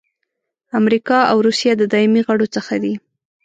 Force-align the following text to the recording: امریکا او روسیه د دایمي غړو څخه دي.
امریکا 0.79 1.19
او 1.31 1.37
روسیه 1.45 1.73
د 1.77 1.83
دایمي 1.91 2.21
غړو 2.27 2.47
څخه 2.55 2.75
دي. 2.83 2.93